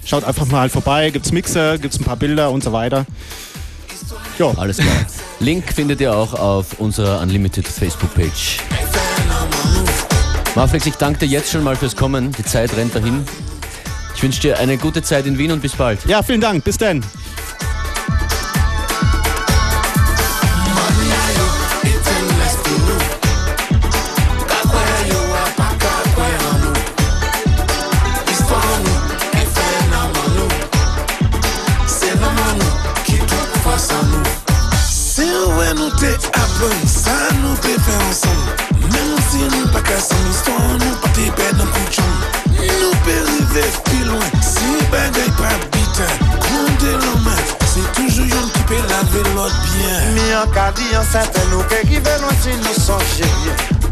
Schaut 0.05 0.23
einfach 0.23 0.47
mal 0.47 0.69
vorbei, 0.69 1.11
gibt's 1.11 1.33
Mixer, 1.33 1.79
gibt's 1.79 1.99
ein 1.99 2.05
paar 2.05 2.17
Bilder 2.17 2.53
und 2.53 2.63
so 2.63 2.73
weiter. 2.73 3.07
Ja. 4.39 4.53
Alles 4.57 4.79
klar. 4.79 5.07
Link 5.41 5.73
findet 5.73 6.01
ihr 6.01 6.15
auch 6.15 6.35
auf 6.35 6.79
unserer 6.79 7.21
Unlimited 7.21 7.67
Facebook-Page. 7.67 8.59
Marflex, 10.55 10.87
ich 10.87 10.97
danke 10.97 11.21
dir 11.21 11.27
jetzt 11.27 11.51
schon 11.51 11.63
mal 11.63 11.77
fürs 11.77 11.95
Kommen. 11.95 12.33
Die 12.33 12.45
Zeit 12.45 12.77
rennt 12.77 12.95
dahin. 12.95 13.25
Ich 14.15 14.23
wünsche 14.23 14.41
dir 14.41 14.59
eine 14.59 14.77
gute 14.77 15.03
Zeit 15.03 15.27
in 15.27 15.39
Wien 15.39 15.53
und 15.53 15.63
bis 15.63 15.73
bald. 15.73 16.05
Ja, 16.07 16.23
vielen 16.23 16.41
Dank. 16.41 16.65
Bis 16.65 16.77
dann. 16.77 17.03
an 50.41 50.51
ka 50.53 50.71
di 50.73 50.87
an 50.97 51.05
seten 51.05 51.49
nou 51.53 51.63
ke 51.69 51.81
rive 51.89 52.15
lwen 52.23 52.37
si 52.41 52.53
nou 52.65 52.77
sonje. 52.79 53.29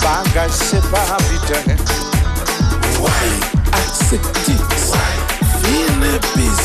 Bagaj 0.00 0.52
se 0.56 0.80
pa 0.88 1.02
habite. 1.10 1.76
Woy, 2.98 3.32
akseptis 3.78 4.86
Fine 5.60 6.12
pis 6.32 6.62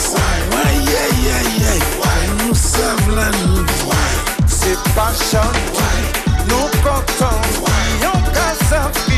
Woy, 0.54 0.76
ye 0.88 1.04
ye 1.26 1.40
ye 1.60 1.76
Nou 2.40 2.56
sav 2.56 3.02
la 3.18 3.28
nou. 3.40 3.66
Se 4.48 4.78
pa 4.94 5.10
chan 5.30 5.64
Nou 6.48 6.70
kontan. 6.86 7.42
Yon 8.06 8.32
ka 8.32 8.48
sav 8.70 9.13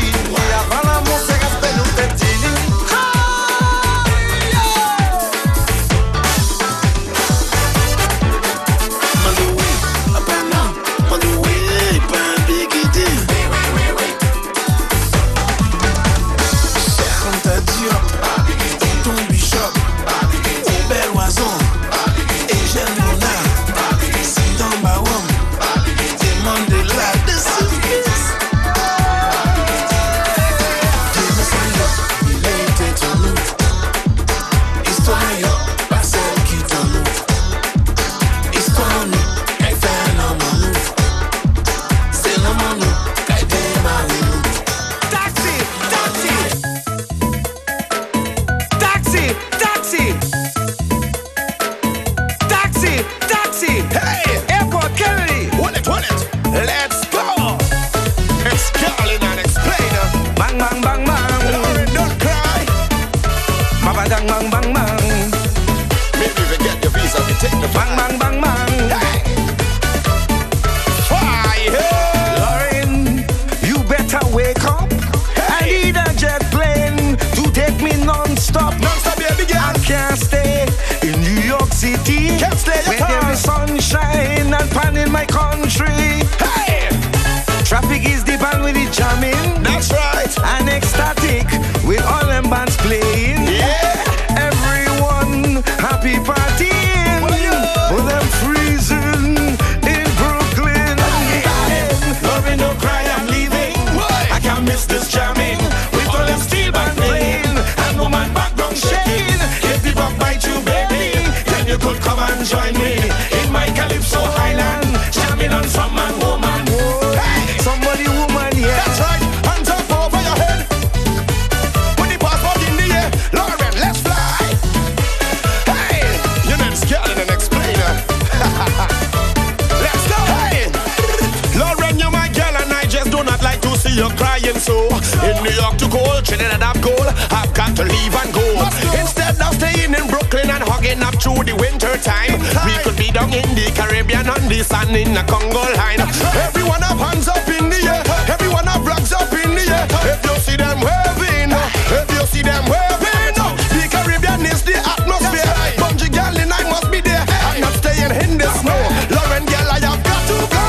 on 144.88 144.96
in 144.96 145.14
the 145.14 145.22
Congo 145.26 145.62
line. 145.76 146.00
Everyone 146.46 146.82
have 146.82 146.98
hands 146.98 147.28
up 147.28 147.46
in 147.48 147.68
the 147.70 147.80
air. 147.86 148.02
Everyone 148.30 148.66
have 148.66 148.82
flags 148.84 149.12
up 149.12 149.32
in 149.32 149.54
the 149.54 149.64
air. 149.66 149.86
If 150.12 150.20
you 150.24 150.36
see 150.38 150.56
them 150.56 150.78
waving, 150.80 151.50
if 151.90 152.08
you 152.14 152.24
see 152.26 152.42
them 152.42 152.64
waving, 152.66 153.34
the 153.74 153.84
Caribbean 153.90 154.46
is 154.46 154.62
the 154.62 154.76
atmosphere. 154.78 155.52
Bungee 155.80 156.12
girl 156.12 156.34
and 156.38 156.52
I 156.52 156.62
must 156.70 156.90
be 156.90 157.00
there. 157.00 157.24
I'm 157.48 157.60
not 157.60 157.74
staying 157.74 158.12
in 158.22 158.38
the 158.38 158.48
snow. 158.60 158.78
Lauren 159.10 159.44
girl, 159.46 159.68
I 159.70 159.80
have 159.82 160.02
got 160.02 160.22
to 160.30 160.38
go. 160.54 160.64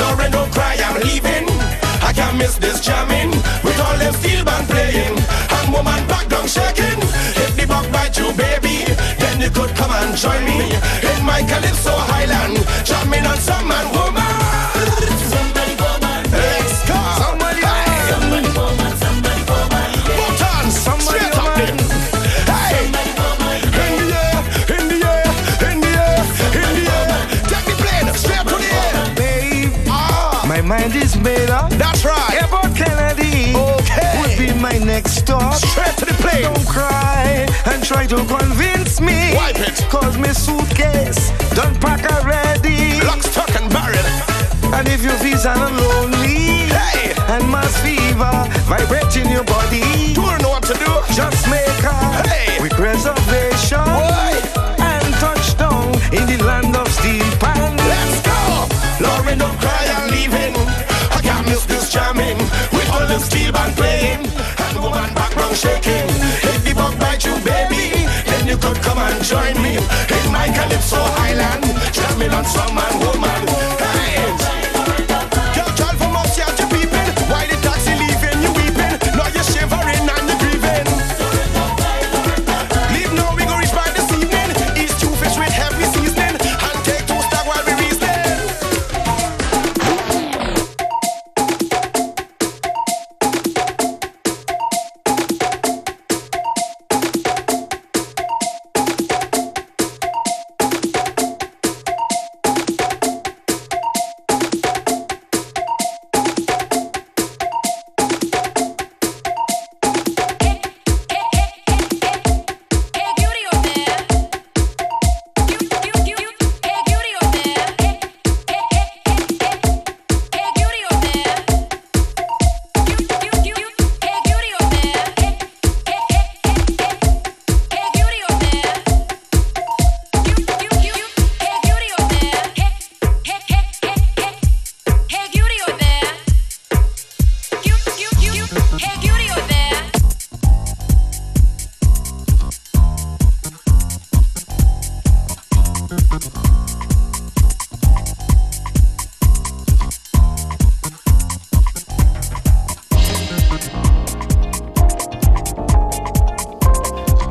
Lauren, 0.00 0.30
don't 0.32 0.52
cry, 0.52 0.76
I'm 0.80 1.00
leaving. 1.02 1.48
I 2.02 2.12
can't 2.12 2.36
miss 2.36 2.56
this 2.56 2.80
jamming 2.80 3.30
with 3.64 3.78
all 3.80 3.96
them 3.98 4.14
steel 4.14 4.44
band 4.44 4.66
playing 4.68 5.16
and 5.16 5.66
woman 5.72 6.02
back 6.08 6.28
down 6.28 6.46
shaking. 6.46 7.00
If 7.44 7.56
the 7.56 7.66
bug 7.66 7.90
bite 7.92 8.16
you, 8.16 8.32
baby, 8.32 8.84
then 9.18 9.40
you 9.40 9.50
could 9.50 9.74
come 9.76 9.90
and 9.90 10.16
join 10.16 10.44
me 10.44 10.72
in 11.10 11.20
my 11.24 11.42
calypso 11.42 11.81
jamming 12.92 13.26
on 13.26 13.38
some 13.38 13.66
man, 13.68 13.86
woman. 13.96 14.22
Somebody, 15.32 15.74
woman. 15.82 16.20
Let's 16.30 16.78
go. 16.88 16.98
Somebody, 17.22 17.62
Somebody, 18.10 18.50
woman. 18.58 18.92
Somebody, 19.04 19.42
woman. 19.50 19.88
Put 20.18 20.40
on 20.52 20.66
Somebody, 20.70 21.08
straight 21.08 21.36
up 21.40 21.48
woman. 21.56 21.76
then. 21.76 22.52
Hey. 22.52 22.84
In 23.86 23.94
the 24.00 24.08
air, 24.24 24.38
in 24.76 24.84
the 24.92 24.98
air, 25.14 25.30
in 25.70 25.76
the 25.84 25.92
air, 26.06 26.22
in 26.60 26.68
the 26.76 26.84
air. 27.00 27.20
Take 27.50 27.66
the 27.70 27.76
plane 27.82 28.08
straight 28.22 28.46
to 28.52 28.56
the 28.64 28.70
air. 28.84 29.14
babe. 29.16 29.72
Ah, 29.88 30.44
My 30.46 30.60
mind 30.60 30.94
is 30.94 31.16
made 31.16 31.50
up. 31.50 31.70
that's 31.82 32.04
right. 32.04 32.34
Airport 32.42 32.74
Kennedy 32.76 33.54
Okay. 33.56 34.12
would 34.20 34.36
be 34.38 34.52
my 34.60 34.76
next 34.78 35.12
stop. 35.22 35.54
Straight 35.54 35.96
to 36.00 36.04
the 36.04 36.14
plane. 36.22 36.42
Don't 36.42 36.66
cry 36.66 37.46
and 37.70 37.82
try 37.84 38.06
to 38.06 38.16
convince 38.36 39.00
me. 39.00 39.34
Wipe 39.34 39.58
it. 39.60 39.76
Cause 39.90 40.16
my 40.18 40.32
suitcase 40.32 41.30
And 44.82 44.90
if 44.90 45.04
you 45.04 45.10
feel 45.22 45.38
so 45.38 45.54
lonely 45.54 46.66
Hey. 46.66 47.14
and 47.34 47.48
mass 47.48 47.70
fever 47.82 48.34
vibrating 48.66 49.30
your 49.30 49.44
body, 49.44 49.78
You 50.10 50.14
don't 50.16 50.42
know 50.42 50.48
what 50.50 50.64
to 50.64 50.74
do. 50.74 50.90
just 51.14 51.46
make 51.48 51.84
a 51.86 51.94
Hey. 52.26 52.58
quick 52.58 52.76
reservation 52.76 53.78
Why? 53.78 54.34
and 54.80 55.14
touch 55.22 55.56
down 55.56 55.86
in 56.10 56.26
the 56.26 56.38
land 56.42 56.74
of 56.74 56.88
steel 56.98 57.30
pan. 57.38 57.76
Let's 57.76 58.18
go. 58.26 58.40
Lauren, 59.06 59.38
don't 59.38 59.56
cry, 59.60 59.84
I'm 59.96 60.10
leaving. 60.10 60.56
I 61.16 61.20
can't 61.22 61.46
miss 61.46 61.64
this 61.64 61.88
jamming 61.92 62.38
with 62.72 62.88
all 62.92 63.06
the 63.06 63.20
steel 63.20 63.52
band 63.52 63.76
playing 63.76 64.26
and 64.66 64.76
woman 64.82 65.14
background 65.14 65.56
shaking. 65.56 66.08
If 66.54 66.64
the 66.64 66.74
bug 66.74 66.98
bite 66.98 67.24
you, 67.24 67.36
baby, 67.46 67.84
then 68.26 68.48
you 68.48 68.56
could 68.56 68.82
come 68.82 68.98
and 68.98 69.22
join 69.22 69.54
me 69.62 69.76
in 69.78 70.24
my 70.32 70.48
calypso 70.56 70.98
island, 71.28 71.62
jamming 71.92 72.32
on 72.34 72.44
some 72.46 72.74
man, 72.74 72.94
woman. 72.98 73.71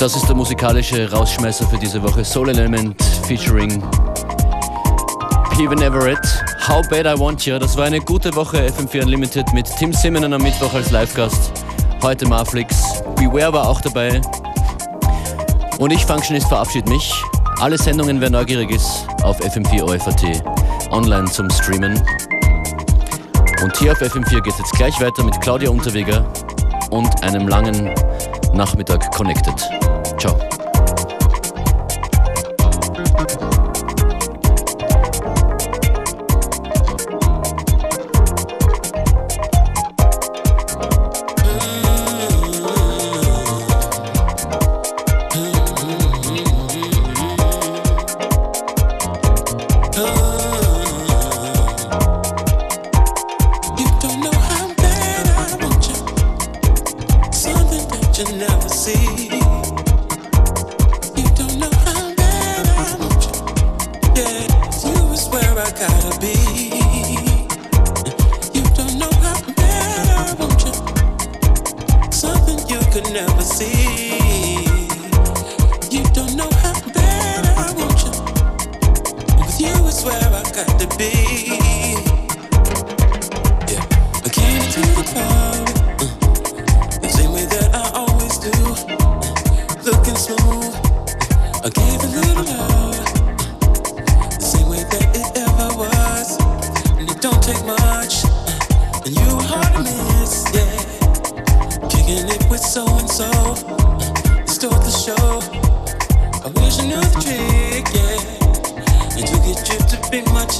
Das 0.02 0.16
ist 0.16 0.28
der 0.28 0.36
musikalische 0.36 1.12
Rausschmeißer 1.12 1.68
für 1.68 1.78
diese 1.78 2.02
Woche. 2.02 2.26
Soul 2.26 2.50
Element 2.50 3.00
featuring 3.28 3.84
Peven 5.56 5.80
Everett. 5.80 6.44
How 6.68 6.82
Bad 6.90 7.06
I 7.06 7.20
Want 7.20 7.46
You. 7.46 7.60
Das 7.60 7.78
war 7.78 7.86
eine 7.86 8.00
gute 8.00 8.36
Woche 8.36 8.66
FM4 8.66 9.04
Unlimited 9.04 9.54
mit 9.54 9.68
Tim 9.78 9.94
Simonen 9.94 10.34
am 10.34 10.42
Mittwoch 10.42 10.74
als 10.74 10.90
Live-Gast. 10.90 11.52
Heute 12.02 12.28
Marflix. 12.28 13.04
Beware 13.16 13.54
war 13.54 13.70
auch 13.70 13.80
dabei. 13.80 14.20
Und 15.78 15.94
ich, 15.94 16.04
Functionist, 16.04 16.48
verabschiede 16.48 16.90
mich. 16.90 17.14
Alle 17.60 17.78
Sendungen, 17.78 18.20
wer 18.20 18.32
neugierig 18.32 18.72
ist, 18.72 19.06
auf 19.22 19.40
FM4 19.40 19.84
OFAT 19.84 20.42
online 20.90 21.30
zum 21.30 21.48
Streamen. 21.52 22.02
Und 23.62 23.78
hier 23.78 23.92
auf 23.92 24.02
FM4 24.02 24.42
geht 24.42 24.54
es 24.54 24.58
jetzt 24.58 24.74
gleich 24.74 25.00
weiter 25.00 25.24
mit 25.24 25.40
Claudia 25.42 25.70
Unterweger 25.70 26.26
und 26.90 27.24
einem 27.24 27.48
langen 27.48 27.94
Nachmittag 28.56 29.12
Connected. 29.12 29.81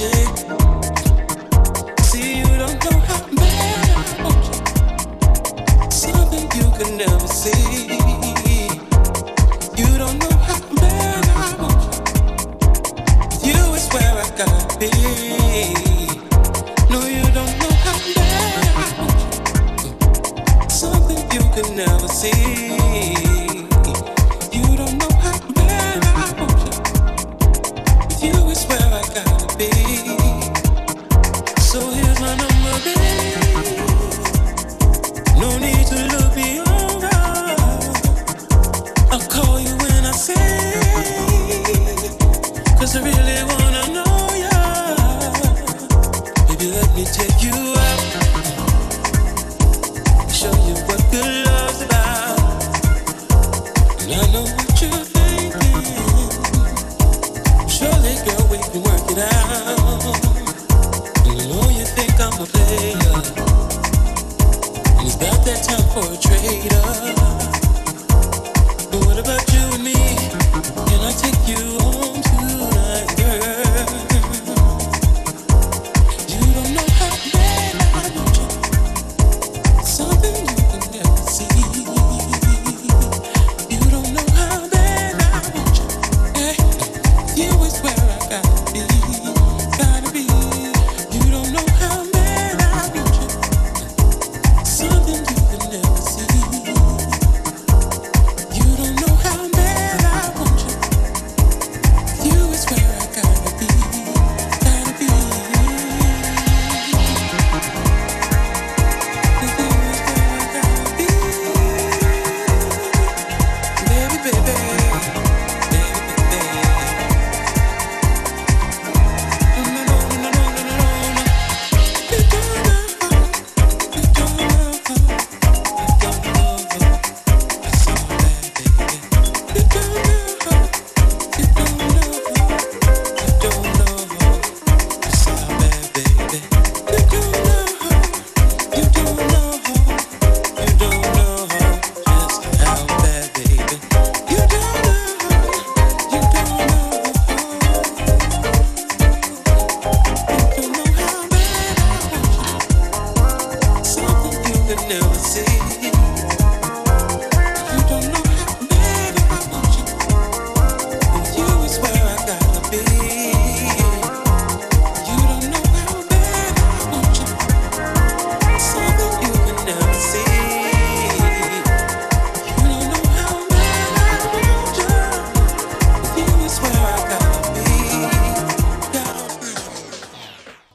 shake 0.02 0.51